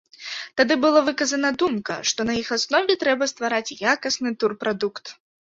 Тады 0.59 0.77
была 0.85 1.03
выказана 1.09 1.51
думка, 1.63 1.97
што 2.13 2.27
на 2.31 2.39
іх 2.41 2.49
аснове 2.57 2.97
трэба 3.05 3.29
ствараць 3.35 3.77
якасны 3.93 4.35
турпрадукт. 4.43 5.05